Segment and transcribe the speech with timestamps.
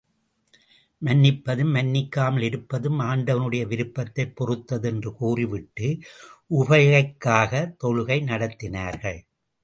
[1.05, 5.99] மன்னிப்பதும், மன்னிக்காமல் இருப்பதும் ஆண்டவனுடைய விருப்பத்தைப் பொறுத்தது என்று கூறிவிட்டு,
[6.49, 9.19] உபைக்காகத் தொழுகை நடத்தினார்கள்.